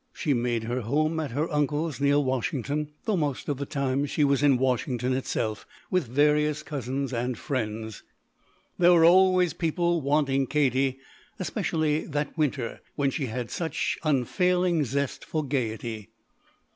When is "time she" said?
3.67-4.23